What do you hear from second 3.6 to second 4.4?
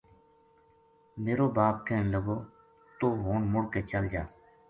کے چل جا